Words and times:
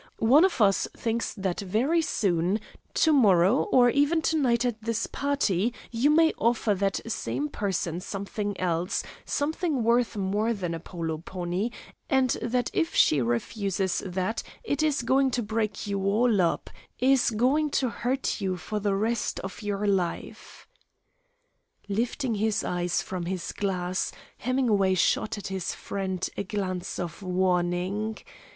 One 0.17 0.43
of 0.43 0.59
us 0.61 0.87
thinks 0.97 1.31
that 1.35 1.59
very 1.59 2.01
soon, 2.01 2.59
to 2.95 3.13
morrow, 3.13 3.65
or 3.71 3.91
even 3.91 4.23
to 4.23 4.35
night, 4.35 4.65
at 4.65 4.81
this 4.81 5.05
party 5.05 5.75
you 5.91 6.09
may 6.09 6.33
offer 6.39 6.73
that 6.73 7.01
same 7.05 7.49
person 7.49 7.99
something 8.01 8.59
else, 8.59 9.03
something 9.25 9.83
worth 9.83 10.17
more 10.17 10.55
than 10.55 10.73
a 10.73 10.79
polo 10.79 11.19
pony, 11.19 11.69
and 12.09 12.31
that 12.41 12.71
if 12.73 12.95
she 12.95 13.21
refuses 13.21 14.01
that, 14.03 14.41
it 14.63 14.81
is 14.81 15.03
going 15.03 15.29
to 15.29 15.43
break 15.43 15.85
you 15.85 16.03
all 16.03 16.41
up, 16.41 16.71
is 16.97 17.29
going 17.29 17.69
to 17.69 17.89
hurt 17.89 18.41
you 18.41 18.57
for 18.57 18.79
the 18.79 18.95
rest 18.95 19.39
of 19.41 19.61
your 19.61 19.85
life." 19.85 20.65
Lifting 21.87 22.33
his 22.33 22.63
eyes 22.63 23.03
from 23.03 23.27
his 23.27 23.51
glass, 23.51 24.11
Hemingway 24.39 24.95
shot 24.95 25.37
at 25.37 25.45
his 25.49 25.75
friend 25.75 26.27
a 26.35 26.43
glance 26.43 26.97
of 26.97 27.21
warning. 27.21 28.17